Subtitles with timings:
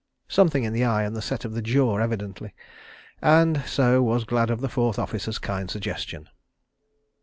[0.27, 4.59] Something in the eye and the set of the jaw, evidently—and so was glad of
[4.59, 6.27] the fourth officer's kind suggestion.